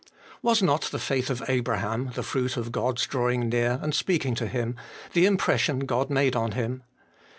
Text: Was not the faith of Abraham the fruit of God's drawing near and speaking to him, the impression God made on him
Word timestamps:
Was 0.41 0.63
not 0.63 0.85
the 0.85 0.97
faith 0.97 1.29
of 1.29 1.43
Abraham 1.47 2.09
the 2.15 2.23
fruit 2.23 2.57
of 2.57 2.71
God's 2.71 3.05
drawing 3.05 3.49
near 3.49 3.77
and 3.83 3.93
speaking 3.93 4.33
to 4.33 4.47
him, 4.47 4.75
the 5.13 5.27
impression 5.27 5.81
God 5.81 6.09
made 6.09 6.35
on 6.35 6.53
him 6.53 6.81